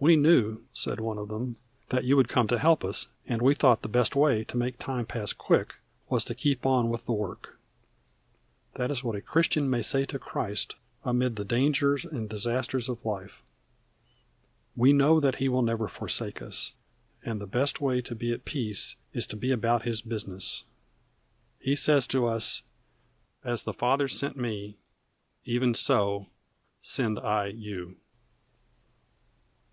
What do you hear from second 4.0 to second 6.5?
way to make time pass quick was to